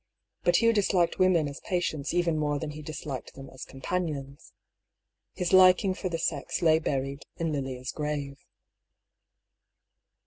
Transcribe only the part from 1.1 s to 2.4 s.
women as patients even